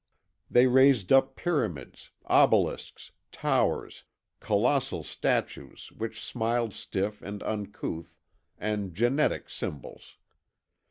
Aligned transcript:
"They 0.49 0.65
raised 0.65 1.13
up 1.13 1.35
pyramids, 1.35 2.09
obelisks, 2.25 3.11
towers, 3.31 4.03
colossal 4.39 5.03
statues 5.03 5.91
which 5.91 6.19
smiled 6.25 6.73
stiff 6.73 7.21
and 7.21 7.43
uncouth, 7.43 8.17
and 8.57 8.95
genetic 8.95 9.47
symbols. 9.47 10.17